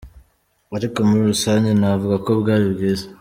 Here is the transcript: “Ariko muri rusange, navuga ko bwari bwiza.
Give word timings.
“Ariko 0.77 0.97
muri 1.07 1.21
rusange, 1.31 1.69
navuga 1.79 2.15
ko 2.25 2.29
bwari 2.39 2.65
bwiza. 2.73 3.05